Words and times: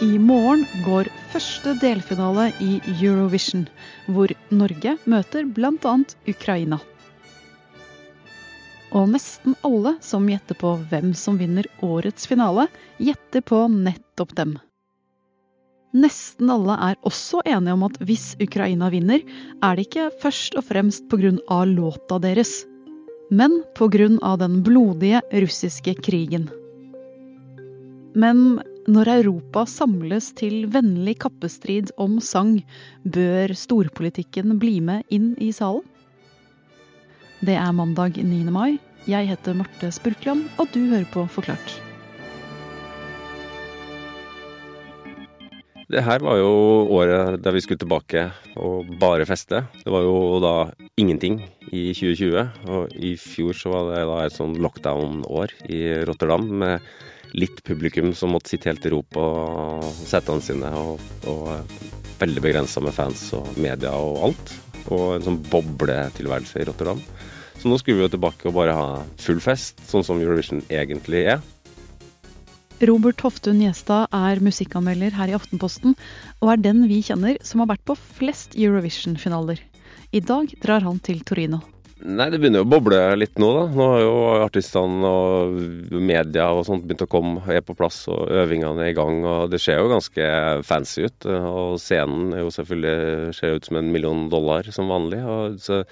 I 0.00 0.14
morgen 0.16 0.62
går 0.80 1.10
første 1.28 1.74
delfinale 1.76 2.46
i 2.64 2.78
Eurovision, 2.88 3.66
hvor 4.08 4.32
Norge 4.48 4.94
møter 5.04 5.44
bl.a. 5.44 5.92
Ukraina. 6.24 6.78
Og 8.96 9.10
nesten 9.12 9.58
alle 9.60 9.98
som 10.00 10.24
gjetter 10.24 10.56
på 10.56 10.70
hvem 10.88 11.12
som 11.12 11.36
vinner 11.36 11.68
årets 11.84 12.24
finale, 12.30 12.64
gjetter 12.96 13.44
på 13.44 13.58
nettopp 13.74 14.32
dem. 14.40 14.56
Nesten 15.92 16.48
alle 16.48 16.78
er 16.80 16.96
også 17.04 17.44
enige 17.44 17.76
om 17.76 17.84
at 17.90 18.00
hvis 18.00 18.30
Ukraina 18.40 18.88
vinner, 18.88 19.20
er 19.60 19.76
det 19.76 19.84
ikke 19.90 20.08
først 20.24 20.56
og 20.56 20.64
fremst 20.70 21.12
pga. 21.12 21.36
låta 21.68 22.18
deres, 22.18 22.64
men 23.30 23.60
pga. 23.76 24.36
den 24.40 24.62
blodige 24.64 25.20
russiske 25.28 25.94
krigen. 26.00 26.48
Men 28.16 28.62
når 28.90 29.10
Europa 29.12 29.64
samles 29.70 30.32
til 30.38 30.64
vennlig 30.72 31.16
kappestrid 31.22 31.92
om 32.00 32.18
sang, 32.24 32.56
bør 33.04 33.54
storpolitikken 33.54 34.56
bli 34.62 34.80
med 34.84 35.06
inn 35.14 35.32
i 35.38 35.52
salen? 35.54 35.84
Det 37.40 37.54
er 37.56 37.70
mandag 37.72 38.18
9. 38.20 38.42
mai. 38.52 38.80
Jeg 39.08 39.30
heter 39.30 39.56
Marte 39.56 39.92
Spurkland, 39.94 40.50
og 40.60 40.74
du 40.74 40.82
hører 40.90 41.06
på 41.12 41.24
Forklart. 41.30 41.89
Det 45.90 46.04
her 46.06 46.22
var 46.22 46.36
jo 46.38 46.50
året 46.94 47.40
der 47.42 47.54
vi 47.56 47.60
skulle 47.64 47.80
tilbake 47.82 48.28
og 48.62 48.92
bare 49.00 49.24
feste. 49.26 49.64
Det 49.82 49.90
var 49.90 50.04
jo 50.06 50.38
da 50.38 50.52
ingenting 50.94 51.40
i 51.66 51.88
2020. 51.90 52.44
Og 52.70 52.92
i 52.94 53.16
fjor 53.18 53.58
så 53.58 53.72
var 53.72 53.88
det 53.88 54.04
da 54.06 54.20
et 54.22 54.36
sånn 54.36 54.54
lockdown-år 54.62 55.56
i 55.66 55.80
Rotterdam 56.06 56.46
med 56.62 56.86
litt 57.34 57.64
publikum 57.66 58.12
som 58.14 58.30
måtte 58.36 58.52
sitte 58.52 58.70
helt 58.70 58.86
i 58.86 58.92
ro 58.94 59.02
på 59.02 59.24
setene 60.06 60.42
sine, 60.42 60.70
og, 60.78 61.02
og 61.30 61.74
veldig 62.22 62.42
begrensa 62.46 62.82
med 62.82 62.94
fans 62.94 63.26
og 63.34 63.50
media 63.58 63.90
og 63.90 64.30
alt. 64.30 64.56
Og 64.94 65.16
en 65.16 65.26
sånn 65.26 65.42
bobletilværelse 65.50 66.62
i 66.62 66.70
Rotterdam. 66.70 67.02
Så 67.58 67.66
nå 67.66 67.76
skulle 67.82 67.98
vi 67.98 68.06
jo 68.06 68.14
tilbake 68.14 68.46
og 68.46 68.54
bare 68.56 68.78
ha 68.78 68.86
full 69.18 69.42
fest, 69.42 69.82
sånn 69.90 70.06
som 70.06 70.22
Eurovision 70.22 70.62
egentlig 70.70 71.26
er. 71.34 71.42
Robert 72.80 73.20
Hoftun 73.20 73.58
Gjestad 73.60 74.08
er 74.16 74.40
musikkanmelder 74.40 75.12
her 75.18 75.28
i 75.28 75.34
Aftenposten, 75.36 75.92
og 76.40 76.52
er 76.52 76.62
den 76.64 76.86
vi 76.88 77.02
kjenner 77.04 77.36
som 77.44 77.60
har 77.60 77.74
vært 77.74 77.84
på 77.84 77.96
flest 77.98 78.56
Eurovision-finaler. 78.56 79.60
I 80.16 80.22
dag 80.24 80.48
drar 80.62 80.86
han 80.86 80.96
til 81.04 81.20
Torino. 81.28 81.60
Nei, 82.00 82.30
det 82.32 82.38
begynner 82.40 82.62
jo 82.62 82.64
å 82.64 82.70
boble 82.72 83.00
litt 83.20 83.36
nå, 83.36 83.50
da. 83.52 83.64
Nå 83.76 83.88
har 83.92 84.00
jo 84.00 84.14
artistene 84.46 85.10
og 85.10 85.58
media 86.00 86.46
og 86.56 86.62
sånt 86.64 86.86
begynt 86.88 87.04
å 87.04 87.10
komme, 87.12 87.42
er 87.52 87.60
på 87.60 87.76
plass 87.76 88.06
og 88.08 88.32
øvingene 88.32 88.86
er 88.86 88.94
i 88.94 88.96
gang. 88.96 89.20
Og 89.28 89.52
det 89.52 89.60
ser 89.60 89.82
jo 89.82 89.90
ganske 89.92 90.30
fancy 90.64 91.04
ut. 91.04 91.28
Og 91.28 91.76
scenen 91.82 92.32
er 92.32 92.46
jo 92.46 92.54
selvfølgelig 92.56 93.36
ser 93.36 93.60
ut 93.60 93.68
som 93.68 93.76
en 93.82 93.92
million 93.92 94.24
dollar 94.32 94.72
som 94.72 94.88
vanlig. 94.88 95.20
Og 95.20 95.60
så, 95.60 95.82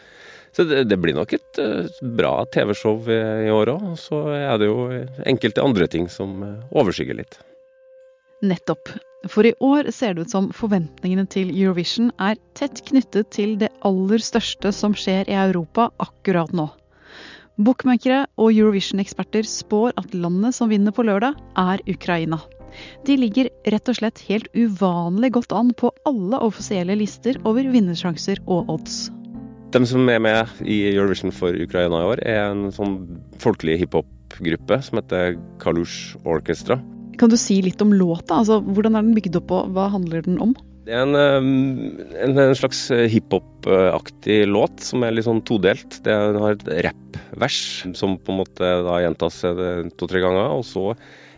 så 0.57 0.65
det, 0.65 0.85
det, 0.91 0.99
blir 1.01 1.17
nok 1.17 1.35
et 1.37 1.61
uh, 1.63 1.87
bra 2.19 2.33
TV-show 2.55 3.09
i, 3.11 3.51
år 3.53 3.75
òg. 3.75 3.85
Så 4.01 4.23
er 4.35 4.57
det 4.61 4.71
jo 4.71 4.89
enkelte 5.29 5.65
andre 5.65 5.89
ting 5.91 6.09
som 6.13 6.41
uh, 6.43 6.57
overskygger 6.73 7.21
litt. 7.21 7.39
Nettopp. 8.43 8.91
For 9.27 9.47
i 9.49 9.55
år 9.65 9.91
ser 9.95 10.15
det 10.15 10.27
ut 10.27 10.35
som 10.35 10.51
forventningene 10.55 11.27
til 11.31 11.51
Eurovision 11.51 12.13
er 12.23 12.39
tett 12.59 12.85
knyttet 12.87 13.33
til 13.35 13.57
det 13.59 13.73
aller 13.87 14.23
største 14.23 14.71
som 14.75 14.95
skjer 14.95 15.27
i 15.31 15.39
Europa 15.39 15.89
akkurat 15.99 16.55
nå. 16.55 16.69
Bookmakere 17.59 18.23
og 18.39 18.53
Eurovision-eksperter 18.53 19.43
spår 19.51 19.97
at 19.99 20.15
landet 20.15 20.55
som 20.55 20.71
vinner 20.71 20.95
på 20.95 21.03
lørdag, 21.03 21.35
er 21.59 21.83
Ukraina. 21.91 22.39
De 23.07 23.17
ligger 23.19 23.49
rett 23.67 23.91
og 23.91 23.99
slett 23.99 24.23
helt 24.29 24.47
uvanlig 24.55 25.33
godt 25.35 25.55
an 25.57 25.75
på 25.75 25.91
alle 26.07 26.39
offisielle 26.47 26.95
lister 27.01 27.41
over 27.43 27.67
vinnersjanser 27.67 28.45
og 28.47 28.71
odds. 28.77 29.09
De 29.69 29.83
som 29.85 30.07
er 30.09 30.21
med 30.25 30.61
i 30.65 30.79
Eurovision 30.95 31.33
for 31.35 31.53
Ukraina 31.53 31.99
i 32.01 32.07
år, 32.09 32.23
er 32.25 32.39
en 32.47 32.71
sånn 32.73 32.95
folkelig 33.43 33.83
hiphop-gruppe 33.83 34.79
som 34.87 34.97
heter 34.97 35.37
Kalush 35.61 36.17
Orchestra. 36.25 36.79
Kan 37.21 37.29
du 37.29 37.37
si 37.37 37.59
litt 37.61 37.83
om 37.85 37.93
låta? 37.93 38.39
Altså, 38.39 38.63
hvordan 38.65 38.97
er 38.97 39.05
den 39.05 39.19
bygd 39.19 39.37
opp, 39.43 39.53
og 39.53 39.75
hva 39.77 39.91
handler 39.93 40.25
den 40.25 40.41
om? 40.41 40.55
Det 40.89 40.97
er 40.97 41.05
en, 41.05 41.13
en, 42.17 42.33
en 42.47 42.57
slags 42.57 42.87
hiphop-aktig 43.13 44.41
låt 44.49 44.81
som 44.89 45.05
er 45.05 45.13
litt 45.13 45.29
sånn 45.29 45.45
todelt. 45.45 46.01
Det 46.07 46.17
har 46.17 46.57
et 46.57 46.65
rappvers 46.89 47.61
som 47.99 48.17
på 48.17 48.33
en 48.33 48.41
måte 48.41 48.73
da 48.89 49.03
gjentas 49.05 49.43
to-tre 50.01 50.25
ganger. 50.25 50.49
Og 50.57 50.65
så 50.65 50.95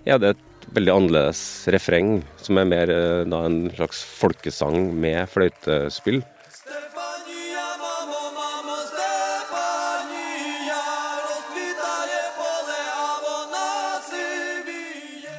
er 0.06 0.22
det 0.22 0.36
et 0.36 0.70
veldig 0.76 0.94
annerledes 1.00 1.42
refreng, 1.74 2.20
som 2.38 2.62
er 2.62 2.70
mer 2.76 2.94
da 3.26 3.42
en 3.48 3.64
slags 3.74 4.04
folkesang 4.20 4.92
med 5.02 5.26
fløytespill. 5.34 6.22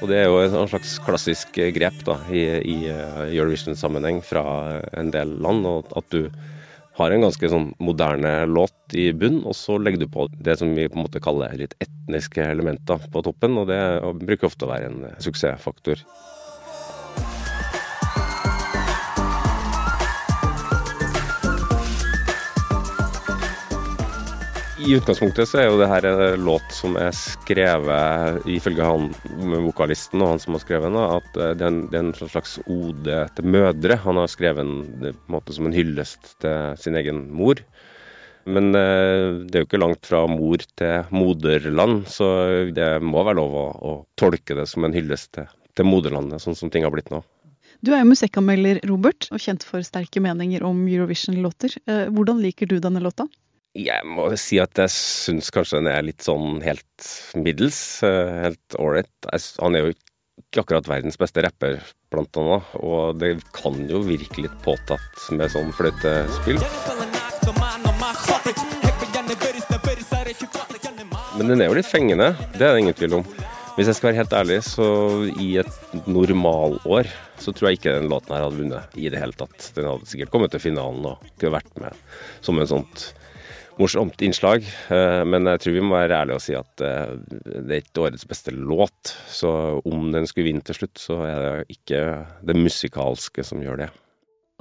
Og 0.01 0.09
det 0.09 0.17
er 0.17 0.31
jo 0.31 0.39
en 0.41 0.69
slags 0.69 0.95
klassisk 1.05 1.59
grep 1.75 1.99
da, 2.07 2.15
i, 2.33 2.41
i 2.65 2.77
eh, 2.89 3.19
Eurovision-sammenheng 3.35 4.23
fra 4.25 4.43
en 4.97 5.11
del 5.13 5.35
land. 5.45 5.67
og 5.69 5.91
At 5.97 6.09
du 6.09 6.31
har 6.97 7.13
en 7.13 7.25
ganske 7.27 7.49
sånn 7.51 7.69
moderne 7.81 8.33
låt 8.49 8.95
i 8.97 9.11
bunn, 9.13 9.43
og 9.45 9.53
så 9.55 9.77
legger 9.77 10.01
du 10.01 10.09
på 10.11 10.25
det 10.33 10.57
som 10.59 10.73
vi 10.73 10.87
på 10.89 10.97
en 10.97 11.05
måte 11.05 11.21
kaller 11.23 11.53
litt 11.59 11.77
etniske 11.83 12.43
elementer 12.49 13.05
på 13.13 13.23
toppen. 13.27 13.59
Og 13.61 13.69
det 13.69 13.81
bruker 14.25 14.49
ofte 14.49 14.65
å 14.65 14.73
være 14.73 14.89
en 14.89 15.05
suksessfaktor. 15.21 16.01
I 24.81 24.95
utgangspunktet 24.97 25.45
så 25.49 25.59
er 25.61 25.67
jo 25.69 25.77
det 25.77 25.87
her 25.91 26.05
en 26.09 26.43
låt 26.45 26.73
som 26.73 26.95
er 26.97 27.11
skrevet, 27.13 28.41
ifølge 28.49 28.85
han 28.85 29.11
vokalisten 29.67 30.23
og 30.23 30.33
han 30.33 30.41
som 30.41 30.55
har 30.57 30.63
skrevet 30.63 30.89
den, 30.89 30.97
at 30.97 31.37
eh, 31.37 31.51
det 31.57 31.65
er, 31.65 31.69
en, 31.69 31.81
det 31.91 31.99
er 31.99 32.05
en 32.07 32.31
slags 32.31 32.55
ode 32.65 33.19
til 33.37 33.49
mødre. 33.53 33.99
Han 34.05 34.17
har 34.21 34.31
skrevet 34.31 34.65
den 34.65 34.81
på 35.05 35.11
en 35.11 35.35
måte 35.35 35.53
som 35.53 35.69
en 35.69 35.75
hyllest 35.77 36.33
til 36.41 36.79
sin 36.81 36.97
egen 36.97 37.27
mor. 37.35 37.61
Men 38.49 38.71
eh, 38.73 39.43
det 39.45 39.59
er 39.59 39.65
jo 39.65 39.69
ikke 39.69 39.83
langt 39.83 40.09
fra 40.09 40.23
mor 40.29 40.63
til 40.79 41.13
moderland, 41.13 42.07
så 42.09 42.31
det 42.73 42.89
må 43.05 43.21
være 43.27 43.37
lov 43.37 43.53
å, 43.53 43.67
å 43.69 43.93
tolke 44.17 44.57
det 44.57 44.65
som 44.71 44.87
en 44.87 44.97
hyllest 44.97 45.35
til, 45.37 45.51
til 45.77 45.87
moderlandet, 45.87 46.41
sånn 46.41 46.57
som 46.57 46.73
ting 46.73 46.87
har 46.87 46.93
blitt 46.95 47.13
nå. 47.13 47.21
Du 47.81 47.93
er 47.95 48.03
jo 48.03 48.11
musikkanmelder, 48.11 48.81
Robert, 48.89 49.25
og 49.33 49.41
kjent 49.41 49.63
for 49.65 49.81
sterke 49.85 50.21
meninger 50.21 50.61
om 50.65 50.83
Eurovision-låter. 50.85 51.77
Eh, 51.89 52.09
hvordan 52.13 52.41
liker 52.41 52.69
du 52.69 52.75
denne 52.81 53.01
låta? 53.01 53.25
Jeg 53.71 54.03
må 54.03 54.25
si 54.35 54.57
at 54.59 54.75
jeg 54.75 54.91
syns 54.91 55.47
kanskje 55.55 55.79
den 55.79 55.87
er 55.87 56.01
litt 56.03 56.25
sånn 56.25 56.57
helt 56.59 57.05
middels. 57.39 58.01
Eh, 58.03 58.31
helt 58.43 58.75
ålreit. 58.75 59.29
Han 59.63 59.77
er 59.79 59.85
jo 59.85 59.93
ikke 59.93 60.65
akkurat 60.65 60.89
verdens 60.91 61.15
beste 61.19 61.39
rapper, 61.45 61.77
blant 62.11 62.35
annet. 62.41 62.73
Og 62.83 63.15
det 63.21 63.37
kan 63.55 63.77
jo 63.87 64.01
virke 64.03 64.43
litt 64.43 64.57
påtatt 64.65 65.23
med 65.31 65.53
sånn 65.53 65.71
fløytespill. 65.77 66.59
Men 71.39 71.47
den 71.47 71.63
er 71.63 71.71
jo 71.71 71.79
litt 71.79 71.87
fengende, 71.87 72.33
det 72.57 72.67
er 72.67 72.75
det 72.75 72.83
ingen 72.83 72.99
tvil 72.99 73.21
om. 73.21 73.25
Hvis 73.77 73.87
jeg 73.87 73.95
skal 73.97 74.09
være 74.09 74.19
helt 74.19 74.35
ærlig, 74.35 74.59
så 74.67 74.85
i 75.39 75.53
et 75.61 75.95
normalår 76.11 77.07
så 77.39 77.55
tror 77.55 77.71
jeg 77.71 77.79
ikke 77.79 77.95
den 77.95 78.11
låten 78.11 78.35
her 78.35 78.43
hadde 78.43 78.59
vunnet 78.59 78.99
i 78.99 79.07
det 79.07 79.23
hele 79.23 79.39
tatt. 79.39 79.71
Den 79.79 79.87
hadde 79.87 80.11
sikkert 80.11 80.35
kommet 80.35 80.51
til 80.51 80.65
finalen 80.67 81.07
og 81.13 81.23
kunne 81.39 81.55
vært 81.55 81.79
med 81.79 82.03
som 82.43 82.59
en 82.59 82.67
sånt 82.67 83.07
morsomt 83.81 84.21
innslag. 84.25 84.65
Eh, 84.93 85.21
men 85.27 85.49
jeg 85.49 85.63
tror 85.63 85.75
vi 85.75 85.83
må 85.85 85.97
være 85.97 86.21
ærlige 86.23 86.37
og 86.37 86.45
si 86.45 86.55
at 86.57 86.85
eh, 86.85 87.15
det 87.51 87.75
er 87.75 87.81
ikke 87.83 88.05
årets 88.05 88.27
beste 88.29 88.53
låt. 88.55 89.15
Så 89.31 89.51
om 89.81 90.11
den 90.13 90.29
skulle 90.29 90.51
vinne 90.51 90.65
til 90.65 90.81
slutt, 90.81 91.01
så 91.01 91.21
er 91.27 91.41
det 91.45 91.77
ikke 91.77 92.05
det 92.47 92.57
musikalske 92.59 93.45
som 93.47 93.63
gjør 93.63 93.85
det. 93.85 93.91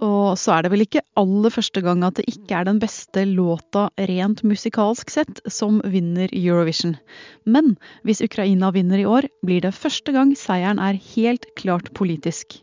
Og 0.00 0.38
så 0.40 0.54
er 0.54 0.64
det 0.64 0.70
vel 0.72 0.84
ikke 0.86 1.02
aller 1.20 1.52
første 1.52 1.82
gang 1.84 2.00
at 2.06 2.16
det 2.16 2.24
ikke 2.30 2.56
er 2.56 2.64
den 2.64 2.80
beste 2.80 3.26
låta 3.28 3.88
rent 4.08 4.40
musikalsk 4.48 5.12
sett 5.12 5.42
som 5.44 5.82
vinner 5.84 6.32
Eurovision. 6.32 6.96
Men 7.44 7.74
hvis 8.08 8.22
Ukraina 8.24 8.72
vinner 8.72 9.02
i 9.02 9.08
år, 9.08 9.28
blir 9.44 9.60
det 9.66 9.76
første 9.76 10.14
gang 10.16 10.32
seieren 10.38 10.80
er 10.80 11.00
helt 11.12 11.44
klart 11.60 11.92
politisk. 11.96 12.62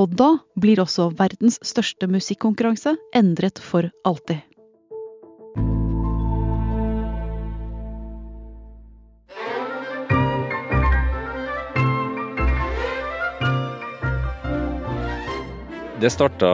Og 0.00 0.16
da 0.18 0.34
blir 0.58 0.82
også 0.82 1.12
verdens 1.18 1.60
største 1.62 2.08
musikkonkurranse 2.10 2.96
endret 3.14 3.62
for 3.62 3.92
alltid. 4.08 4.42
Det 16.02 16.10
starta 16.10 16.48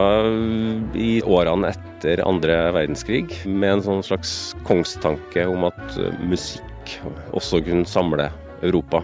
i 0.93 1.23
årene 1.25 1.71
etter 1.71 2.19
andre 2.21 2.57
verdenskrig 2.75 3.31
med 3.49 3.71
en 3.71 3.81
sånn 3.81 4.03
slags 4.05 4.33
kongstanke 4.67 5.47
om 5.49 5.65
at 5.65 5.95
musikk 6.21 6.91
også 7.33 7.63
kunne 7.65 7.89
samle 7.89 8.27
Europa. 8.61 9.01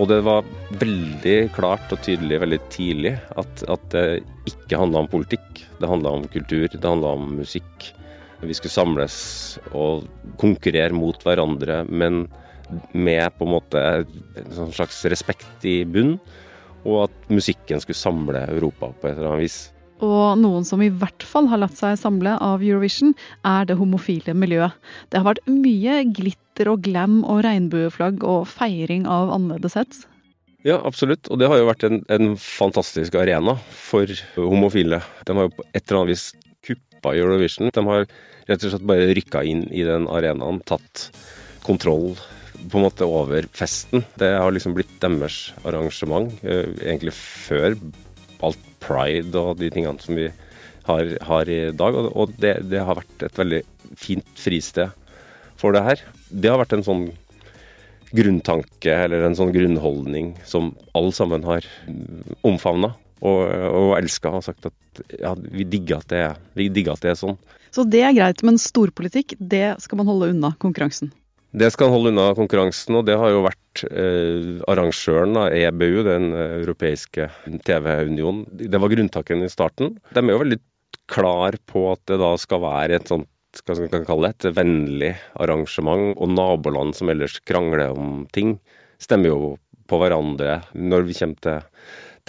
Og 0.00 0.08
det 0.08 0.22
var 0.24 0.48
veldig 0.80 1.36
klart 1.52 1.92
og 1.92 2.00
tydelig 2.06 2.40
veldig 2.46 2.60
tidlig 2.72 3.12
at, 3.36 3.66
at 3.68 3.84
det 3.92 4.06
ikke 4.48 4.80
handla 4.80 5.04
om 5.04 5.12
politikk. 5.12 5.62
Det 5.76 5.92
handla 5.92 6.16
om 6.16 6.24
kultur, 6.32 6.64
det 6.72 6.80
handla 6.80 7.12
om 7.20 7.28
musikk. 7.36 7.92
Vi 8.40 8.56
skulle 8.56 8.72
samles 8.72 9.20
og 9.76 10.08
konkurrere 10.40 10.96
mot 10.96 11.28
hverandre, 11.28 11.82
men 11.84 12.24
med 12.96 13.36
på 13.36 13.44
en 13.44 13.56
måte 13.58 13.86
en 14.00 14.52
sånn 14.62 14.76
slags 14.80 15.04
respekt 15.12 15.68
i 15.68 15.82
bunn. 15.84 16.16
Og 16.88 17.02
at 17.08 17.32
musikken 17.32 17.82
skulle 17.84 17.98
samle 17.98 18.46
Europa 18.48 18.88
på 18.94 19.10
et 19.10 19.18
eller 19.18 19.34
annet 19.34 19.46
vis. 19.48 19.58
Og 20.04 20.38
noen 20.38 20.66
som 20.66 20.82
i 20.82 20.90
hvert 20.94 21.24
fall 21.26 21.48
har 21.50 21.58
latt 21.58 21.74
seg 21.78 21.96
samle 21.98 22.36
av 22.44 22.62
Eurovision, 22.62 23.16
er 23.46 23.66
det 23.66 23.78
homofile 23.80 24.34
miljøet. 24.36 24.76
Det 25.10 25.18
har 25.18 25.26
vært 25.26 25.48
mye 25.50 26.04
glitter 26.14 26.70
og 26.70 26.84
glam 26.86 27.20
og 27.24 27.42
regnbueflagg 27.46 28.22
og 28.26 28.46
feiring 28.50 29.08
av 29.10 29.32
annerledeshet. 29.34 30.04
Ja, 30.66 30.78
absolutt. 30.86 31.26
Og 31.30 31.40
det 31.40 31.50
har 31.50 31.58
jo 31.60 31.68
vært 31.68 31.86
en, 31.86 32.00
en, 32.10 32.32
fantastisk 32.38 33.14
arena 33.18 33.56
for 33.74 34.10
homofile. 34.38 35.02
De 35.26 35.36
har 35.38 35.48
jo 35.48 35.54
på 35.58 35.66
et 35.72 35.82
eller 35.82 36.00
annet 36.00 36.14
vis 36.14 36.26
kuppa 36.66 37.14
Eurovision. 37.18 37.70
De 37.74 37.84
har 37.90 38.06
rett 38.48 38.64
og 38.64 38.72
slett 38.74 38.88
bare 38.88 39.10
rykka 39.18 39.42
inn 39.46 39.66
i 39.74 39.84
den 39.86 40.06
arenaen, 40.10 40.62
tatt 40.66 41.08
kontroll 41.66 42.14
på 42.66 42.78
en 42.78 42.86
måte 42.88 43.06
over 43.06 43.46
festen. 43.56 44.04
Det 44.18 44.30
har 44.34 44.52
liksom 44.52 44.74
blitt 44.76 44.98
deres 45.02 45.52
arrangement, 45.64 46.32
eh, 46.42 46.68
egentlig 46.82 47.14
før 47.16 47.76
alt 48.44 48.68
pride 48.82 49.38
og 49.38 49.58
de 49.58 49.70
tingene 49.70 50.00
som 50.02 50.18
vi 50.18 50.28
har, 50.88 51.14
har 51.28 51.50
i 51.50 51.60
dag. 51.76 51.98
Og 52.08 52.34
det, 52.40 52.58
det, 52.70 52.82
har 52.84 52.98
vært 53.00 53.26
et 53.28 53.38
veldig 53.38 53.62
fint 53.98 54.28
fristed 54.38 54.94
for 55.58 55.74
det 55.74 55.84
her. 55.86 56.04
Det 56.30 56.50
har 56.50 56.60
vært 56.60 56.76
en 56.78 56.86
sånn 56.86 57.08
grunntanke 58.08 58.94
eller 59.04 59.26
en 59.26 59.36
sånn 59.36 59.52
grunnholdning 59.52 60.32
som 60.48 60.72
alle 60.96 61.12
sammen 61.12 61.44
har 61.44 61.66
omfavna 62.46 62.94
og, 63.20 63.40
og 63.50 63.90
elska 63.98 64.32
og 64.32 64.46
sagt 64.46 64.70
at 64.70 65.02
ja, 65.18 65.34
vi 65.36 65.66
digger 65.68 66.00
at, 66.00 66.08
det 66.08 66.22
er, 66.24 66.38
vi 66.56 66.70
digger 66.72 66.96
at 66.96 67.04
det 67.04 67.12
er 67.12 67.20
sånn. 67.20 67.36
Så 67.74 67.84
det 67.84 68.00
er 68.00 68.14
greit, 68.16 68.40
men 68.46 68.56
storpolitikk, 68.60 69.36
det 69.38 69.76
skal 69.84 70.00
man 70.00 70.08
holde 70.08 70.30
unna 70.32 70.54
konkurransen? 70.62 71.12
Det 71.48 71.70
skal 71.72 71.88
holde 71.88 72.10
unna 72.12 72.34
konkurransen, 72.36 72.98
og 72.98 73.06
det 73.08 73.16
har 73.16 73.32
jo 73.32 73.44
vært 73.46 73.84
eh, 73.88 74.58
arrangøren 74.68 75.38
av 75.40 75.54
EBU, 75.56 76.02
den 76.04 76.32
europeiske 76.36 77.30
TV-unionen. 77.64 78.44
Det 78.52 78.80
var 78.80 78.92
grunntaken 78.92 79.46
i 79.46 79.52
starten. 79.52 79.96
De 80.12 80.20
er 80.20 80.34
jo 80.34 80.42
veldig 80.42 80.60
klar 81.08 81.56
på 81.68 81.86
at 81.94 82.02
det 82.10 82.18
da 82.20 82.34
skal 82.40 82.64
være 82.66 82.98
et 82.98 83.08
sånt 83.08 83.30
hva 83.64 83.74
skal 83.74 83.88
man 83.88 84.04
kalle 84.06 84.28
det, 84.28 84.36
et 84.50 84.56
vennlig 84.58 85.14
arrangement, 85.40 86.12
og 86.20 86.30
naboland 86.30 86.92
som 86.94 87.08
ellers 87.10 87.38
krangler 87.48 87.96
om 87.96 88.26
ting, 88.34 88.58
stemmer 89.00 89.32
jo 89.32 89.54
på 89.88 89.98
hverandre 90.02 90.60
når 90.76 91.06
vi 91.08 91.16
kommer 91.16 91.40
til, 91.42 91.64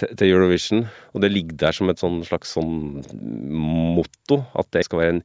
til, 0.00 0.14
til 0.16 0.32
Eurovision. 0.32 0.86
Og 1.12 1.22
det 1.22 1.32
ligger 1.32 1.60
der 1.60 1.76
som 1.76 1.92
et 1.92 2.00
sånn 2.00 2.22
slags 2.26 2.56
sånn 2.56 3.04
motto, 3.52 4.40
at 4.56 4.72
det 4.74 4.86
skal 4.88 5.02
være 5.02 5.16
en 5.18 5.22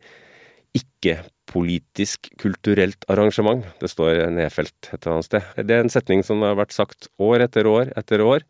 ikke-politisk 0.76 2.30
kulturelt 2.42 3.08
arrangement. 3.12 3.66
Det 3.80 3.90
står 3.92 4.26
nedfelt 4.36 4.92
et 4.92 5.00
eller 5.00 5.18
annet 5.18 5.30
sted. 5.30 5.50
Det 5.64 5.76
er 5.76 5.86
en 5.86 5.94
setning 5.94 6.24
som 6.26 6.44
har 6.46 6.58
vært 6.60 6.76
sagt 6.76 7.10
år 7.22 7.46
etter 7.48 7.70
år 7.70 7.94
etter 7.96 8.24
år, 8.26 8.46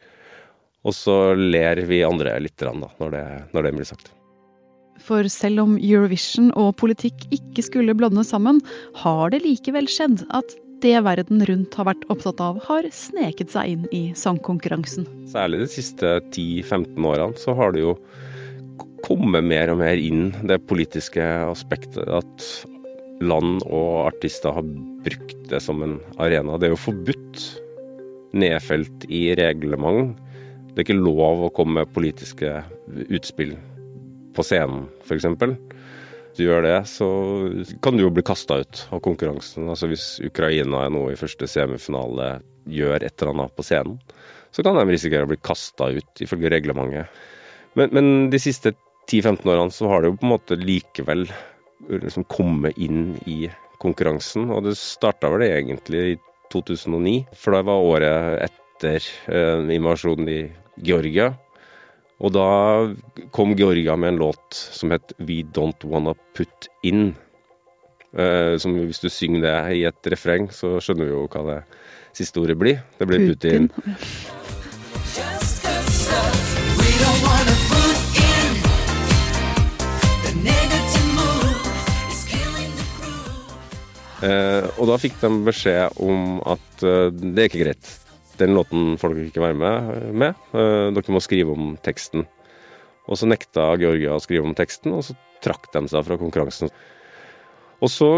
og 0.86 0.94
så 0.94 1.34
ler 1.38 1.82
vi 1.90 2.04
andre 2.06 2.38
litt 2.42 2.62
da, 2.62 2.74
når 2.74 3.16
det, 3.16 3.26
når 3.56 3.68
det 3.68 3.74
blir 3.78 3.90
sagt. 3.90 4.12
For 5.06 5.28
selv 5.30 5.64
om 5.66 5.74
Eurovision 5.76 6.52
og 6.56 6.76
politikk 6.80 7.26
ikke 7.36 7.66
skulle 7.66 7.96
blandes 7.98 8.32
sammen, 8.32 8.62
har 9.02 9.34
det 9.34 9.44
likevel 9.44 9.90
skjedd 9.92 10.24
at 10.34 10.56
det 10.84 10.96
verden 11.06 11.42
rundt 11.48 11.76
har 11.80 11.88
vært 11.88 12.04
opptatt 12.14 12.42
av, 12.44 12.60
har 12.68 12.88
sneket 12.94 13.52
seg 13.54 13.74
inn 13.74 13.86
i 13.96 14.04
sangkonkurransen. 14.18 15.08
Særlig 15.32 15.64
de 15.64 15.70
siste 15.72 16.18
10-15 16.30 17.00
årene 17.00 17.42
så 17.42 17.56
har 17.58 17.74
det 17.76 17.86
jo 17.86 17.96
komme 19.06 19.42
mer 19.46 19.72
og 19.74 19.80
mer 19.82 20.00
inn 20.02 20.32
det 20.48 20.62
politiske 20.70 21.24
aspektet. 21.46 22.08
At 22.10 22.48
land 23.24 23.62
og 23.66 24.08
artister 24.10 24.56
har 24.56 24.66
brukt 25.06 25.38
det 25.52 25.62
som 25.64 25.84
en 25.86 26.00
arena. 26.22 26.58
Det 26.58 26.70
er 26.70 26.76
jo 26.76 26.82
forbudt, 26.88 27.46
nedfelt 28.36 29.06
i 29.08 29.30
reglement. 29.38 30.18
Det 30.74 30.82
er 30.82 30.88
ikke 30.90 31.00
lov 31.00 31.46
å 31.46 31.54
komme 31.56 31.80
med 31.80 31.94
politiske 31.96 32.58
utspill 33.08 33.56
på 34.36 34.44
scenen, 34.44 34.90
f.eks. 35.06 35.30
Hvis 36.36 36.42
du 36.42 36.50
gjør 36.50 36.66
det, 36.66 36.80
så 36.92 37.08
kan 37.80 37.96
du 37.96 38.04
jo 38.04 38.12
bli 38.12 38.26
kasta 38.28 38.60
ut 38.60 38.82
av 38.92 39.00
konkurransen. 39.06 39.70
Altså 39.72 39.88
Hvis 39.88 40.18
Ukraina 40.26 40.84
er 40.84 40.92
nå 40.92 41.06
i 41.14 41.20
første 41.20 41.48
semifinale 41.48 42.42
gjør 42.68 43.06
et 43.06 43.14
eller 43.22 43.32
annet 43.32 43.56
på 43.56 43.64
scenen, 43.64 44.02
så 44.52 44.64
kan 44.64 44.76
de 44.76 44.84
risikere 44.90 45.28
å 45.28 45.32
bli 45.32 45.40
kasta 45.40 45.90
ut, 45.96 46.12
ifølge 46.24 46.52
reglementet. 46.52 47.24
Men, 47.76 47.92
men 47.96 48.10
de 48.32 48.40
siste 48.42 48.74
10-15 49.10 49.46
årene 49.52 49.74
så 49.74 49.90
har 49.92 50.02
det 50.02 50.12
jo 50.12 50.18
på 50.20 50.28
en 50.28 50.34
måte 50.34 50.58
likevel 50.60 51.28
liksom 51.90 52.26
kommet 52.32 52.78
inn 52.82 53.16
i 53.30 53.46
konkurransen. 53.82 54.50
Og 54.54 54.66
det 54.66 54.78
starta 54.80 55.30
vel 55.34 55.46
egentlig 55.48 56.06
i 56.14 56.20
2009, 56.54 57.18
for 57.36 57.58
det 57.58 57.66
var 57.68 57.90
året 57.90 58.46
etter 58.48 59.10
eh, 59.32 59.76
invasjonen 59.76 60.32
i 60.32 60.40
Georgia. 60.86 61.34
Og 62.24 62.32
da 62.32 62.50
kom 63.36 63.56
Georgia 63.60 63.98
med 64.00 64.14
en 64.14 64.22
låt 64.24 64.56
som 64.56 64.94
het 64.96 65.14
We 65.20 65.42
Don't 65.44 65.84
Wanna 65.84 66.16
Put 66.36 66.70
In. 66.88 67.10
Eh, 68.16 68.56
som 68.62 68.78
hvis 68.80 69.04
du 69.04 69.10
synger 69.12 69.44
det 69.44 69.58
i 69.82 69.84
et 69.90 70.12
refreng, 70.14 70.48
så 70.54 70.78
skjønner 70.80 71.10
vi 71.10 71.16
jo 71.18 71.26
hva 71.28 71.44
det 71.50 71.60
siste 72.16 72.40
ordet 72.40 72.56
blir. 72.60 72.80
Det 72.96 73.10
blir 73.10 73.28
Putin. 73.28 73.68
Putin. 73.68 74.00
Og 84.26 84.90
da 84.90 84.98
fikk 85.02 85.20
de 85.22 85.30
beskjed 85.46 86.00
om 86.04 86.40
at 86.48 86.84
eh, 86.86 87.10
det 87.14 87.46
er 87.46 87.50
ikke 87.50 87.64
greit. 87.66 87.92
Den 88.40 88.56
låten 88.56 88.98
får 89.00 89.14
dere 89.14 89.30
ikke 89.30 89.44
være 89.44 89.60
med. 89.60 90.12
med. 90.12 90.44
Eh, 90.52 90.92
dere 90.96 91.16
må 91.16 91.22
skrive 91.24 91.56
om 91.56 91.76
teksten. 91.84 92.26
Og 93.06 93.20
så 93.20 93.30
nekta 93.30 93.74
Georgia 93.80 94.16
å 94.16 94.24
skrive 94.24 94.48
om 94.48 94.56
teksten, 94.58 94.96
og 94.96 95.06
så 95.06 95.16
trakk 95.46 95.70
de 95.74 95.86
seg 95.92 96.06
fra 96.08 96.18
konkurransen. 96.20 96.72
Og 97.84 97.92
så 97.92 98.10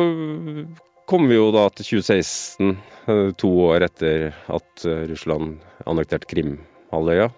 kom 1.09 1.27
vi 1.27 1.38
jo 1.38 1.51
da 1.56 1.68
til 1.75 2.00
2016, 2.01 2.77
eh, 3.07 3.30
to 3.39 3.51
år 3.68 3.88
etter 3.89 4.31
at 4.48 4.86
eh, 4.86 5.06
Russland 5.12 5.60
annekterte 5.86 6.30
Krimhalvøya. 6.31 7.30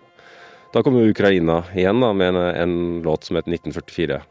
Da 0.74 0.83
kom 0.86 1.00
jo 1.00 1.10
Ukraina 1.10 1.63
igjen 1.74 2.03
da, 2.03 2.13
med 2.13 2.36
en, 2.36 2.41
en 2.63 2.75
låt 3.05 3.25
som 3.25 3.39
het 3.39 3.50
1944, 3.50 4.22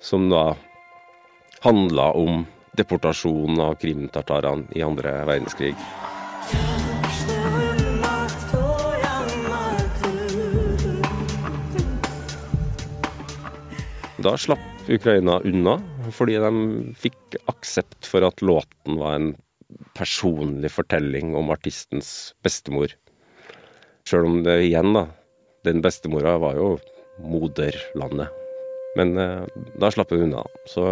som 0.00 0.28
da 0.30 0.54
handla 1.66 2.12
om 2.14 2.44
deportasjon 2.76 3.60
av 3.60 3.78
krimtartarene 3.80 4.68
i 4.76 4.84
andre 4.84 5.12
verdenskrig. 5.28 5.74
Da 14.26 14.32
slapp 14.40 14.88
Ukraina 14.90 15.40
unna, 15.44 15.76
fordi 16.14 16.38
de 16.42 16.52
fikk 16.98 17.36
aksept 17.50 18.08
for 18.08 18.26
at 18.26 18.40
låten 18.42 18.96
var 18.98 19.18
en 19.18 19.28
personlig 19.96 20.70
fortelling 20.74 21.34
om 21.36 21.52
artistens 21.54 22.32
bestemor. 22.42 22.94
Sjøl 24.06 24.26
om 24.28 24.42
det 24.46 24.60
igjen, 24.68 24.94
da 24.94 25.08
Den 25.66 25.80
bestemora 25.82 26.36
var 26.38 26.54
jo 26.54 26.76
moderlandet. 27.18 28.45
Men 28.96 29.16
eh, 29.20 29.46
da 29.76 29.92
slapp 29.92 30.14
hun 30.14 30.26
unna. 30.28 30.44
Så 30.68 30.88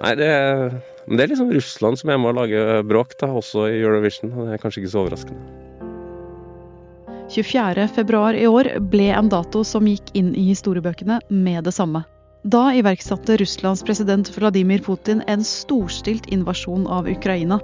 nei, 0.00 0.14
det 0.20 0.30
men 1.10 1.18
det 1.18 1.24
er 1.24 1.32
liksom 1.32 1.50
Russland 1.50 1.98
som 1.98 2.12
er 2.12 2.20
med 2.20 2.30
å 2.30 2.36
lage 2.42 2.82
bråk, 2.86 3.16
da, 3.18 3.32
også 3.34 3.66
i 3.66 3.80
Eurovision. 3.80 4.30
og 4.30 4.46
Det 4.46 4.54
er 4.54 4.62
kanskje 4.62 4.84
ikke 4.84 4.92
så 4.92 5.02
overraskende. 5.02 5.42
24.2 7.30 8.20
i 8.38 8.46
år 8.46 8.68
ble 8.92 9.08
en 9.14 9.30
dato 9.30 9.62
som 9.66 9.86
gikk 9.86 10.12
inn 10.18 10.32
i 10.38 10.48
historiebøkene 10.50 11.20
med 11.30 11.66
det 11.66 11.74
samme. 11.74 12.04
Da 12.40 12.70
iverksatte 12.72 13.36
Russlands 13.36 13.82
president 13.84 14.30
Vladimir 14.32 14.80
Putin 14.86 15.20
en 15.28 15.42
storstilt 15.44 16.30
invasjon 16.32 16.86
av 16.88 17.10
Ukraina, 17.10 17.58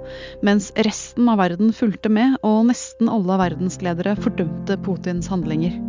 mens 0.45 0.69
resten 0.85 1.31
av 1.31 1.39
verden 1.41 1.71
fulgte 1.73 2.11
med, 2.13 2.35
og 2.45 2.67
nesten 2.69 3.09
alle 3.09 3.39
verdensledere 3.41 4.13
fordømte 4.21 4.77
Putins 4.85 5.31
handlinger. 5.33 5.79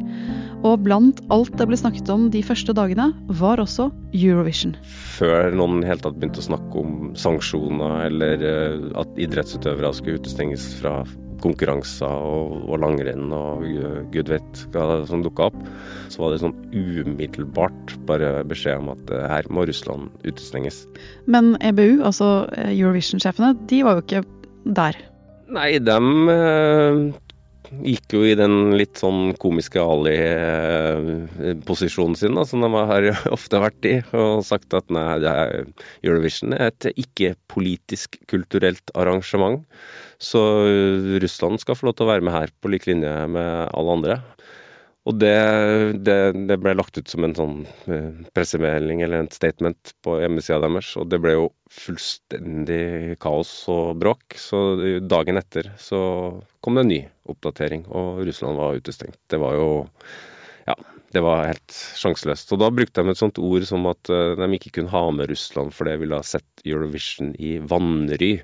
Og 0.66 0.80
blant 0.82 1.20
alt 1.30 1.54
det 1.58 1.68
ble 1.70 1.78
snakket 1.78 2.08
om 2.10 2.26
de 2.34 2.40
første 2.42 2.74
dagene, 2.74 3.12
var 3.38 3.60
også 3.62 3.92
Eurovision. 4.16 4.74
Før 5.14 5.54
noen 5.54 5.84
helt 5.86 6.02
tatt 6.02 6.18
begynte 6.18 6.42
å 6.42 6.48
snakke 6.48 6.82
om 6.82 7.12
sanksjoner 7.18 8.08
eller 8.08 8.42
eh, 8.42 8.88
at 8.98 9.20
idrettsutøvere 9.22 9.92
skulle 9.94 10.18
utestenges 10.18 10.72
fra 10.80 11.00
konkurranser 11.38 12.10
og, 12.10 12.56
og 12.66 12.80
langrenn 12.82 13.30
og 13.34 13.62
gud 14.10 14.32
vet 14.32 14.62
hva 14.74 15.04
som 15.06 15.22
dukka 15.22 15.46
opp, 15.52 15.60
så 16.10 16.24
var 16.24 16.34
det 16.34 16.40
sånn 16.42 16.56
umiddelbart 16.74 17.94
bare 18.08 18.42
beskjed 18.50 18.82
om 18.82 18.90
at 18.96 19.14
eh, 19.14 19.28
her 19.30 19.50
må 19.54 19.62
Russland 19.68 20.10
utestenges. 20.26 20.82
Men 21.30 21.54
EBU, 21.62 22.02
altså 22.02 22.48
eh, 22.58 22.72
Eurovision-sjefene, 22.74 23.54
de 23.70 23.84
var 23.86 23.98
jo 24.00 24.06
ikke 24.06 24.24
der? 24.74 24.98
Nei, 25.54 25.70
dem 25.80 27.14
gikk 27.84 28.14
jo 28.16 28.22
i 28.26 28.34
den 28.38 28.76
litt 28.78 28.98
sånn 29.00 29.34
komiske 29.40 29.80
Ali-posisjonen 29.82 32.16
sin, 32.18 32.34
da, 32.38 32.44
som 32.48 32.60
de 32.64 32.70
har 32.72 33.02
ofte 33.36 33.56
vært 33.62 33.82
i, 33.88 33.94
og 34.16 34.44
sagt 34.46 34.74
at 34.76 34.86
nei, 34.94 35.08
Eurovision 36.02 36.52
er 36.56 36.64
et 36.70 36.84
ikke-politisk 36.94 38.08
kulturelt 38.30 38.86
arrangement. 38.98 39.58
Så 40.18 40.40
Russland 41.22 41.56
skal 41.62 41.76
få 41.78 41.86
lov 41.88 41.94
til 41.98 42.06
å 42.08 42.12
være 42.12 42.24
med 42.26 42.34
her 42.34 42.48
på 42.58 42.70
lik 42.72 42.84
linje 42.88 43.12
med 43.30 43.50
alle 43.70 43.90
andre. 43.98 44.14
Og 45.08 45.16
det, 45.16 45.36
det, 46.04 46.16
det, 46.50 46.56
ble 46.60 46.74
lagt 46.76 46.98
ut 46.98 47.08
som 47.08 47.24
en 47.24 47.34
sånn 47.36 47.54
eh, 47.88 48.24
pressemelding 48.36 49.00
eller 49.00 49.22
en 49.22 49.30
statement 49.32 49.94
på 50.04 50.18
hjemmesida 50.20 50.58
deres, 50.66 50.90
og 51.00 51.08
det 51.08 51.20
ble 51.24 51.32
jo 51.32 51.46
fullstendig 51.72 53.16
kaos 53.22 53.52
og 53.72 53.96
bråk. 54.02 54.36
Så 54.36 54.60
dagen 55.00 55.40
etter 55.40 55.70
så 55.80 56.00
kom 56.60 56.76
det 56.76 56.84
en 56.84 56.92
ny 56.92 57.00
oppdatering, 57.32 57.86
og 57.88 58.20
Russland 58.28 58.60
var 58.60 58.76
utestengt. 58.76 59.20
Det 59.32 59.40
var 59.40 59.56
jo 59.56 59.70
Ja, 60.68 60.74
det 61.16 61.22
var 61.24 61.46
helt 61.48 61.72
sjanseløst. 61.96 62.50
Og 62.52 62.60
da 62.60 62.68
brukte 62.68 63.00
de 63.00 63.14
et 63.14 63.20
sånt 63.20 63.40
ord 63.40 63.64
som 63.64 63.88
at 63.88 64.10
eh, 64.12 64.34
de 64.36 64.48
ikke 64.58 64.74
kunne 64.76 64.92
ha 64.92 65.06
med 65.08 65.30
Russland, 65.32 65.72
for 65.72 65.88
det 65.88 65.96
ville 66.02 66.18
ha 66.20 66.26
sett 66.26 66.66
Eurovision 66.66 67.32
i 67.40 67.56
vanry. 67.64 68.34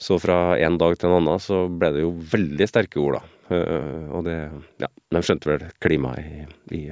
Så 0.00 0.16
fra 0.16 0.56
en 0.56 0.80
dag 0.80 0.96
til 0.96 1.10
en 1.10 1.18
annen 1.18 1.44
så 1.44 1.66
ble 1.68 1.92
det 1.92 2.06
jo 2.06 2.14
veldig 2.32 2.70
sterke 2.70 3.02
ord, 3.02 3.20
da. 3.20 3.39
Eh, 3.50 4.04
og 4.14 4.26
det 4.28 4.36
Ja, 4.82 4.88
de 4.88 5.24
skjønte 5.26 5.50
vel 5.50 5.66
klimaet 5.82 6.22
i, 6.26 6.44
i, 6.76 6.84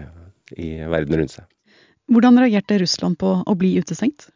i 0.59 0.73
verden 0.89 1.23
rundt 1.23 1.37
seg. 1.37 1.47
Hvordan 2.09 2.41
reagerte 2.41 2.81
Russland 2.81 3.19
på 3.21 3.39
å 3.45 3.55
bli 3.59 3.77
utestengt? 3.79 4.31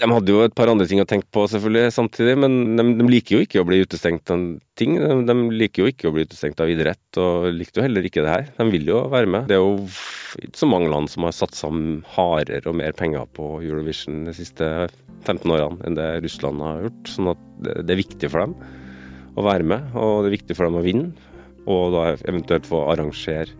De 0.00 0.06
hadde 0.08 0.32
jo 0.32 0.42
et 0.44 0.54
par 0.56 0.70
andre 0.70 0.86
ting 0.88 1.00
å 1.02 1.06
tenke 1.08 1.26
på 1.34 1.42
selvfølgelig 1.50 1.92
samtidig, 1.92 2.34
men 2.40 2.76
de, 2.78 2.84
de 3.00 3.06
liker 3.08 3.36
jo 3.36 3.44
ikke 3.44 3.60
å 3.60 3.66
bli 3.68 3.80
utestengt 3.82 4.30
av 4.32 4.44
ting. 4.78 4.94
De, 5.00 5.16
de, 5.28 5.34
liker 5.58 5.84
jo 5.84 5.90
ikke 5.90 6.08
å 6.08 6.14
bli 6.14 6.24
utestengt 6.24 6.62
av 6.62 6.70
idrett, 6.72 7.02
og 7.20 7.50
likte 7.52 7.80
jo 7.80 7.86
heller 7.86 8.06
ikke 8.06 8.24
det 8.24 8.32
her. 8.32 8.46
De 8.56 8.68
vil 8.70 8.88
jo 8.92 9.02
være 9.12 9.30
med. 9.34 9.48
Det 9.50 9.58
er 9.58 9.60
jo 9.62 9.74
ikke 10.40 10.62
så 10.62 10.68
mange 10.70 10.88
land 10.92 11.10
som 11.12 11.26
har 11.26 11.36
satsa 11.36 11.68
hardere 12.14 12.70
og 12.70 12.78
mer 12.80 12.96
penger 12.96 13.28
på 13.36 13.50
Eurovision 13.64 14.24
de 14.28 14.36
siste 14.36 14.70
15 15.26 15.52
årene 15.52 15.84
enn 15.88 15.98
det 15.98 16.08
Russland 16.24 16.64
har 16.64 16.86
gjort. 16.86 17.12
Sånn 17.16 17.34
at 17.34 17.44
det, 17.66 17.76
det 17.84 17.96
er 17.96 18.02
viktig 18.04 18.32
for 18.32 18.44
dem 18.46 18.56
å 19.34 19.44
være 19.44 19.66
med, 19.66 19.94
og 19.98 20.22
det 20.22 20.30
er 20.30 20.38
viktig 20.38 20.56
for 20.56 20.68
dem 20.68 20.78
å 20.78 20.84
vinne. 20.84 21.32
Og 21.70 21.94
da 21.94 22.06
eventuelt 22.28 22.66
få 22.68 22.82
arrangere 22.92 23.52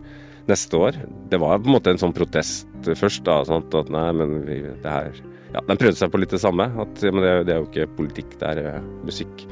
neste 0.49 0.77
år. 0.77 0.97
Det 1.29 1.39
var 1.41 1.59
på 1.59 1.69
en 1.69 1.75
måte 1.77 1.93
en 1.93 2.01
sånn 2.01 2.13
protest 2.15 2.67
først, 2.85 3.23
da. 3.25 3.39
Sånn 3.47 3.65
at 3.65 3.89
nei, 3.93 4.09
men 4.19 4.35
vi, 4.45 4.59
det 4.83 4.91
her 4.91 5.15
ja, 5.55 5.61
De 5.63 5.77
prøvde 5.79 5.97
seg 5.97 6.11
på 6.11 6.19
litt 6.21 6.33
det 6.35 6.41
samme. 6.43 6.67
At, 6.81 7.01
men 7.07 7.23
det, 7.23 7.33
det, 7.47 7.55
er 7.55 7.63
jo 7.63 7.69
ikke 7.69 7.89
politikk, 7.97 8.37
det 8.41 8.51
er 8.53 8.61
eh, 8.75 8.91
musikk. 9.07 9.47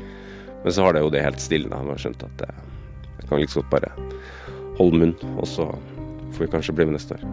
Men 0.64 0.76
så 0.76 0.86
har 0.86 0.96
det 0.96 1.04
jo 1.06 1.12
det 1.14 1.24
helt 1.26 1.44
stille. 1.44 1.72
De 1.72 1.92
har 1.94 2.02
skjønt 2.06 2.28
at 2.28 2.44
det, 2.44 2.52
det 3.20 3.28
kan 3.30 3.42
like 3.42 3.56
godt 3.56 3.72
bare 3.74 3.94
holde 4.80 5.00
munn, 5.00 5.18
og 5.38 5.48
så 5.50 5.68
får 6.34 6.46
vi 6.46 6.54
kanskje 6.56 6.76
bli 6.78 6.90
med 6.90 6.98
neste 6.98 7.18
år. 7.18 7.28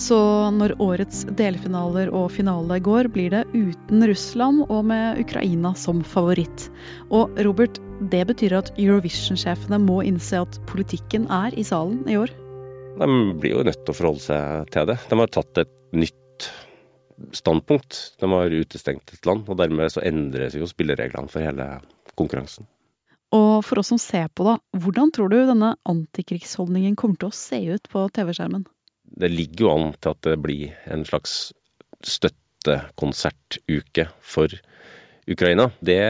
Så 0.00 0.16
når 0.50 0.74
årets 0.82 1.20
delfinaler 1.38 2.08
og 2.10 2.32
finale 2.34 2.80
går, 2.82 3.06
blir 3.14 3.30
det 3.30 3.44
uten 3.52 4.02
Russland 4.10 4.64
og 4.66 4.88
med 4.90 5.20
Ukraina 5.22 5.70
som 5.78 6.00
favoritt. 6.02 6.66
Og 7.14 7.30
Robert, 7.46 7.78
det 8.00 8.24
betyr 8.26 8.56
at 8.58 8.72
Eurovision-sjefene 8.80 9.78
må 9.82 10.00
innse 10.06 10.40
at 10.42 10.58
politikken 10.70 11.26
er 11.32 11.54
i 11.58 11.64
salen 11.66 12.02
i 12.10 12.18
år? 12.18 12.32
De 12.98 13.08
blir 13.40 13.56
jo 13.56 13.64
nødt 13.66 13.82
til 13.82 13.94
å 13.94 13.96
forholde 13.96 14.24
seg 14.24 14.70
til 14.74 14.86
det. 14.90 14.98
De 15.10 15.18
har 15.18 15.32
tatt 15.34 15.64
et 15.64 15.72
nytt 15.94 16.48
standpunkt. 17.34 17.98
De 18.20 18.30
har 18.30 18.54
utestengt 18.54 19.14
et 19.14 19.28
land, 19.28 19.48
og 19.48 19.58
dermed 19.58 19.94
så 19.94 20.04
endres 20.06 20.56
jo 20.58 20.68
spillereglene 20.70 21.30
for 21.30 21.46
hele 21.46 21.68
konkurransen. 22.18 22.68
Og 23.34 23.64
for 23.66 23.82
oss 23.82 23.90
som 23.90 23.98
ser 23.98 24.28
på, 24.30 24.46
da, 24.46 24.58
hvordan 24.78 25.10
tror 25.14 25.32
du 25.32 25.40
denne 25.48 25.72
antikrigsholdningen 25.90 26.94
kommer 26.98 27.18
til 27.18 27.32
å 27.32 27.38
se 27.38 27.58
ut 27.74 27.90
på 27.90 28.06
TV-skjermen? 28.14 28.66
Det 29.14 29.30
ligger 29.30 29.66
jo 29.66 29.72
an 29.72 29.92
til 29.98 30.14
at 30.14 30.22
det 30.26 30.36
blir 30.42 30.74
en 30.90 31.04
slags 31.06 31.52
støttekonsertuke 32.04 34.08
for 34.22 34.54
Ukraina. 35.30 35.70
Det 35.82 36.00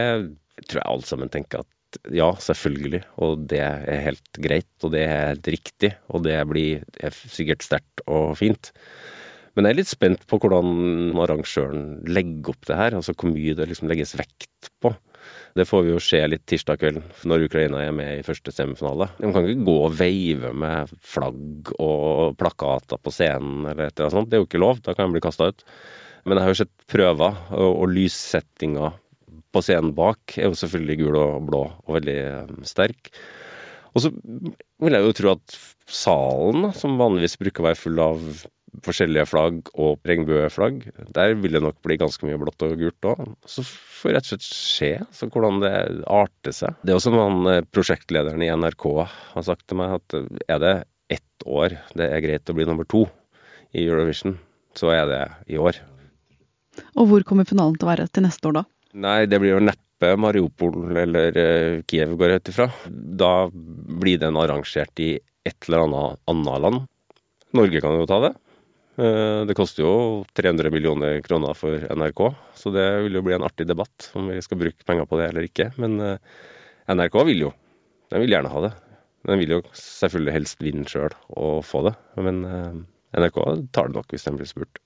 tror 0.65 0.79
jeg 0.79 0.89
alle 0.89 1.07
sammen 1.07 1.31
tenker 1.33 1.63
at 1.63 1.74
ja, 2.13 2.29
selvfølgelig, 2.41 3.03
og 3.23 3.45
det 3.51 3.61
er 3.63 4.05
helt 4.07 4.39
greit, 4.41 4.71
og 4.83 4.93
det 4.95 5.03
er 5.05 5.29
helt 5.31 5.49
riktig, 5.55 5.91
og 6.09 6.25
det 6.27 6.37
blir 6.49 6.85
er 6.99 7.15
sikkert 7.15 7.65
sterkt 7.65 8.03
og 8.05 8.35
fint. 8.39 8.71
Men 9.55 9.69
jeg 9.69 9.71
er 9.71 9.79
litt 9.79 9.89
spent 9.91 10.23
på 10.27 10.37
hvordan 10.43 11.15
arrangøren 11.23 11.83
legger 12.11 12.51
opp 12.51 12.65
det 12.67 12.75
her. 12.75 12.95
Altså 12.97 13.15
hvor 13.15 13.31
mye 13.31 13.55
det 13.55 13.69
liksom 13.69 13.87
legges 13.87 14.11
vekt 14.19 14.69
på. 14.83 14.91
Det 15.55 15.63
får 15.65 15.85
vi 15.85 15.93
jo 15.93 16.01
se 16.03 16.19
litt 16.27 16.43
tirsdag 16.49 16.81
kveld, 16.81 16.99
når 17.23 17.45
Ukraina 17.47 17.79
er 17.85 17.93
med 17.95 18.19
i 18.19 18.25
første 18.27 18.51
semifinale. 18.51 19.07
De 19.15 19.31
kan 19.31 19.47
ikke 19.47 19.67
gå 19.69 19.75
og 19.85 19.95
veive 19.95 20.51
med 20.51 20.91
flagg 20.99 21.71
og 21.79 22.35
plakater 22.39 22.99
på 22.99 23.13
scenen 23.15 23.63
eller 23.63 23.87
et 23.87 23.95
eller 23.95 24.09
annet 24.09 24.17
sånt. 24.17 24.29
Det 24.31 24.37
er 24.37 24.43
jo 24.43 24.49
ikke 24.49 24.61
lov, 24.65 24.83
da 24.83 24.93
kan 24.97 25.07
de 25.07 25.15
bli 25.15 25.23
kasta 25.23 25.47
ut. 25.53 25.63
Men 26.25 26.35
jeg 26.35 26.43
har 26.43 26.51
jo 26.51 26.59
sett 26.59 26.75
prøver, 26.91 27.39
og, 27.55 27.71
og 27.71 27.95
lyssettinga 27.95 28.91
på 29.55 29.63
scenen 29.63 29.93
bak 29.95 30.35
er 30.37 30.49
jo 30.49 30.59
selvfølgelig 30.59 30.99
gul 30.99 31.19
og 31.21 31.47
blå 31.49 31.63
og 31.71 31.97
veldig 31.97 32.17
eh, 32.25 32.55
sterk. 32.67 33.11
Og 33.95 34.03
så 34.03 34.11
vil 34.11 34.97
jeg 34.97 35.05
jo 35.05 35.15
tro 35.15 35.31
at 35.37 35.55
salen, 35.87 36.67
som 36.75 36.99
vanligvis 36.99 37.37
bruker 37.39 37.63
å 37.63 37.69
være 37.69 37.79
full 37.79 38.01
av 38.03 38.25
forskjellige 38.83 39.27
flagg 39.29 39.69
og 39.79 40.03
regnbueflagg. 40.07 40.81
Der 41.15 41.35
vil 41.39 41.55
det 41.55 41.61
nok 41.63 41.77
bli 41.85 41.95
ganske 42.01 42.27
mye 42.27 42.39
blått 42.41 42.65
og 42.65 42.75
gult 42.81 43.07
òg. 43.07 43.23
Så 43.47 43.63
får 43.63 44.09
vi 44.09 44.15
rett 44.17 44.27
og 44.27 44.33
slett 44.33 44.47
se 44.49 44.91
så 45.15 45.29
hvordan 45.31 45.61
det 45.63 45.73
arter 46.11 46.55
seg. 46.55 46.75
Det 46.83 46.91
er 46.91 46.99
også 46.99 47.13
som 47.13 47.21
han 47.21 47.51
eh, 47.53 47.63
prosjektlederen 47.71 48.43
i 48.43 48.51
NRK 48.51 48.89
har 49.05 49.47
sagt 49.47 49.67
til 49.69 49.79
meg, 49.79 49.95
at 50.01 50.19
eh, 50.19 50.27
er 50.51 50.63
det 50.63 50.75
ett 51.15 51.47
år 51.47 51.77
det 51.95 52.09
er 52.11 52.23
greit 52.25 52.51
å 52.51 52.57
bli 52.57 52.67
nummer 52.67 52.87
to 52.89 53.05
i 53.75 53.85
Eurovision, 53.85 54.39
så 54.75 54.91
er 54.91 55.07
det 55.07 55.23
i 55.55 55.59
år. 55.61 55.79
Og 56.99 57.07
hvor 57.07 57.23
kommer 57.27 57.47
finalen 57.47 57.77
til 57.79 57.87
å 57.87 57.93
være 57.93 58.09
til 58.11 58.25
neste 58.25 58.49
år, 58.49 58.59
da? 58.59 58.63
Nei, 58.95 59.25
det 59.27 59.41
blir 59.41 59.55
jo 59.55 59.63
neppe 59.63 60.13
Mariupol 60.19 60.95
eller 61.01 61.35
uh, 61.35 61.83
Kiev, 61.87 62.15
går 62.19 62.31
jeg 62.31 62.41
ut 62.41 62.51
ifra. 62.53 62.69
Da 62.87 63.33
blir 63.51 64.21
den 64.21 64.39
arrangert 64.39 65.03
i 65.03 65.15
et 65.45 65.67
eller 65.67 65.85
annet 65.85 66.23
annet 66.31 66.63
land. 66.63 66.85
Norge 67.55 67.81
kan 67.83 67.95
jo 67.99 68.07
ta 68.09 68.19
det. 68.23 68.33
Eh, 68.95 69.41
det 69.43 69.55
koster 69.57 69.83
jo 69.83 69.95
300 70.39 70.71
millioner 70.71 71.19
kroner 71.23 71.55
for 71.57 71.83
NRK, 71.91 72.21
så 72.55 72.71
det 72.71 72.85
vil 73.03 73.17
jo 73.19 73.23
bli 73.25 73.35
en 73.35 73.43
artig 73.43 73.67
debatt 73.67 74.09
om 74.15 74.29
vi 74.31 74.39
skal 74.43 74.59
bruke 74.61 74.87
penger 74.87 75.07
på 75.09 75.19
det 75.19 75.29
eller 75.31 75.47
ikke. 75.49 75.69
Men 75.81 75.99
eh, 75.99 76.35
NRK 76.95 77.19
vil 77.27 77.47
jo. 77.47 77.51
Den 78.13 78.23
vil 78.23 78.37
gjerne 78.37 78.53
ha 78.53 78.63
det. 78.67 78.73
Den 79.27 79.41
vil 79.41 79.55
jo 79.57 79.61
selvfølgelig 79.75 80.35
helst 80.37 80.63
vinne 80.63 80.87
sjøl 80.87 81.15
og 81.35 81.65
få 81.67 81.83
det, 81.89 81.95
men 82.21 82.43
eh, 82.47 82.81
NRK 83.19 83.41
tar 83.75 83.89
det 83.91 83.99
nok 83.99 84.15
hvis 84.15 84.27
den 84.29 84.39
blir 84.39 84.49
spurt. 84.49 84.79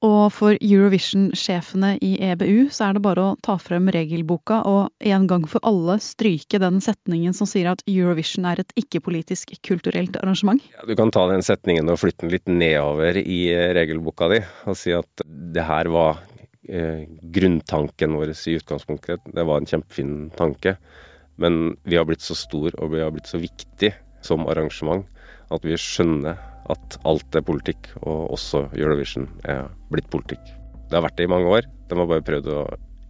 Og 0.00 0.30
for 0.32 0.56
Eurovision-sjefene 0.64 1.92
i 2.00 2.14
EBU 2.30 2.70
så 2.72 2.86
er 2.86 2.96
det 2.96 3.02
bare 3.04 3.24
å 3.24 3.34
ta 3.44 3.58
frem 3.60 3.90
regelboka 3.92 4.62
og 4.68 5.10
en 5.12 5.26
gang 5.28 5.44
for 5.50 5.60
alle 5.68 5.98
stryke 6.00 6.60
den 6.62 6.80
setningen 6.80 7.36
som 7.36 7.48
sier 7.48 7.68
at 7.68 7.84
Eurovision 7.84 8.48
er 8.48 8.62
et 8.62 8.72
ikke-politisk 8.80 9.52
kulturelt 9.66 10.16
arrangement? 10.22 10.64
Ja, 10.72 10.86
du 10.88 10.94
kan 10.96 11.12
ta 11.12 11.26
den 11.28 11.44
setningen 11.44 11.92
og 11.92 12.00
flytte 12.00 12.24
den 12.24 12.32
litt 12.32 12.48
nedover 12.48 13.20
i 13.20 13.42
eh, 13.52 13.74
regelboka 13.76 14.30
di 14.32 14.40
og 14.40 14.80
si 14.80 14.96
at 14.96 15.24
det 15.28 15.68
her 15.68 15.92
var 15.92 16.22
eh, 16.64 17.04
grunntanken 17.36 18.16
vår 18.16 18.32
i 18.32 18.56
utgangspunktet. 18.56 19.28
Det 19.36 19.44
var 19.44 19.60
en 19.60 19.68
kjempefin 19.68 20.14
tanke. 20.38 20.78
Men 21.40 21.74
vi 21.84 22.00
har 22.00 22.08
blitt 22.08 22.24
så 22.24 22.36
stor 22.36 22.72
og 22.80 22.94
vi 22.94 23.04
har 23.04 23.12
blitt 23.12 23.28
så 23.28 23.40
viktig 23.40 23.92
som 24.24 24.48
arrangement 24.48 25.04
at 25.52 25.64
vi 25.66 25.76
skjønner 25.76 26.40
at 26.70 26.98
alt 27.08 27.36
er 27.36 27.44
politikk, 27.46 27.90
og 28.02 28.32
også 28.36 28.66
Eurovision 28.78 29.28
er 29.48 29.68
blitt 29.92 30.10
politikk. 30.12 30.42
Det 30.90 30.98
har 30.98 31.04
vært 31.06 31.18
det 31.20 31.28
i 31.28 31.32
mange 31.32 31.50
år. 31.50 31.68
De 31.90 31.98
har 31.98 32.10
bare 32.10 32.26
prøvd 32.26 32.50
å 32.54 32.62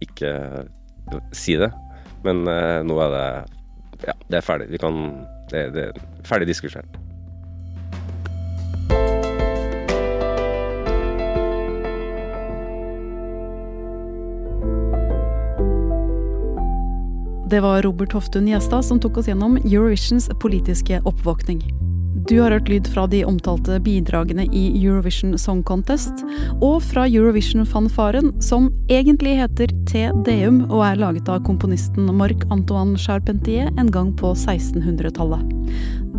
ikke 0.05 0.33
si 1.35 1.57
det. 1.61 1.71
Men 2.25 2.45
eh, 2.49 2.81
nå 2.85 2.99
er 3.01 3.15
det 3.15 3.25
Ja, 4.01 4.13
det 4.29 4.39
er 4.39 4.45
ferdig. 4.45 4.71
Vi 4.73 4.81
kan 4.81 4.97
Det, 5.51 5.67
det 5.75 5.87
er 5.89 5.97
ferdig 6.25 6.47
diskutert. 6.47 6.87
Det 17.51 17.59
var 17.59 17.81
Robert 17.83 18.13
Hoftun 18.15 18.47
Gjestad 18.47 18.85
som 18.87 18.99
tok 19.03 19.17
oss 19.19 19.27
gjennom 19.27 19.57
Eurovisions 19.59 20.29
politiske 20.39 21.01
oppvåkning. 21.03 21.90
Du 22.29 22.39
har 22.39 22.51
hørt 22.51 22.69
lyd 22.69 22.87
fra 22.87 23.07
de 23.09 23.23
omtalte 23.25 23.79
bidragene 23.83 24.45
i 24.53 24.61
Eurovision 24.77 25.33
Song 25.41 25.63
Contest, 25.67 26.21
og 26.61 26.83
fra 26.85 27.07
Eurovision-fanfaren, 27.09 28.31
som 28.43 28.69
egentlig 28.91 29.37
heter 29.39 29.73
Te 29.89 30.05
Deum 30.27 30.61
og 30.69 30.85
er 30.85 31.01
laget 31.01 31.31
av 31.31 31.41
komponisten 31.47 32.07
Marc-Antoine 32.19 32.99
Charpentier 32.99 33.71
en 33.81 33.91
gang 33.91 34.13
på 34.19 34.35
1600-tallet. 34.35 35.43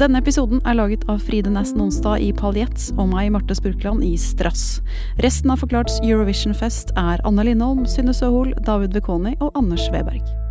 Denne 0.02 0.18
episoden 0.24 0.62
er 0.66 0.80
laget 0.80 1.06
av 1.12 1.22
Fride 1.22 1.52
Næss 1.54 1.74
Nonstad 1.78 2.24
i 2.24 2.32
Paljett 2.34 2.88
og 2.96 3.12
meg, 3.12 3.30
Marte 3.34 3.54
Spurkland, 3.56 4.02
i 4.02 4.16
Strass. 4.18 4.80
Resten 5.22 5.54
av 5.54 5.62
Forklarts 5.62 6.00
Eurovision-fest 6.02 6.96
er 6.98 7.22
Anne 7.28 7.46
Lindholm, 7.46 7.86
Synne 7.86 8.16
Søhol, 8.16 8.56
David 8.66 8.98
Vekoni 8.98 9.36
og 9.40 9.52
Anders 9.54 9.86
Weberg. 9.94 10.41